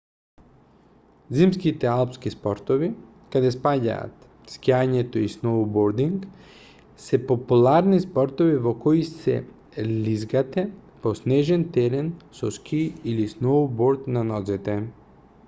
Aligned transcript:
зимските 1.39 1.89
алпски 1.95 2.29
спортови 2.35 2.87
каде 3.35 3.49
спаѓаат 3.55 4.23
скијање 4.53 5.19
и 5.23 5.25
сноубординг 5.33 6.23
се 7.03 7.19
популарни 7.33 7.99
спортови 8.07 8.55
во 8.67 8.73
кои 8.87 9.03
се 9.11 9.35
лизгате 10.09 10.63
по 11.05 11.11
снежен 11.21 11.67
терен 11.77 12.09
со 12.39 12.49
скии 12.57 12.89
или 13.13 13.27
сноуборд 13.35 14.09
на 14.17 14.25
нозете 14.35 14.79